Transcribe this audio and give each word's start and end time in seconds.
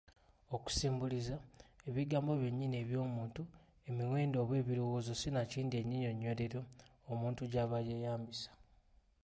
Okusimbuliza, 0.55 1.35
ebigambo 1.89 2.31
byennyini 2.41 2.75
eby’omuntu, 2.83 3.41
emiwendo 3.89 4.35
oba 4.43 4.55
ebirowoozo 4.61 5.11
sinakindi 5.21 5.75
ennyinnyonnyolero 5.81 6.61
omutu 7.11 7.43
gy'aba 7.51 7.77
yeeyambisa. 7.87 8.49